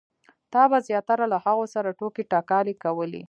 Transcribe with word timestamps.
تا 0.53 0.61
به 0.71 0.77
زیاتره 0.87 1.25
له 1.33 1.37
هغو 1.45 1.65
سره 1.73 1.89
ټوکې 1.99 2.23
ټکالې 2.31 2.75
کولې. 2.83 3.19